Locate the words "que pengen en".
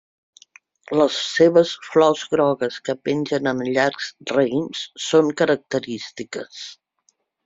2.89-3.61